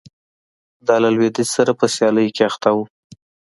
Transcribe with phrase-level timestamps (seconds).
[0.87, 2.77] دا له لوېدیځ سره په سیالۍ کې اخته و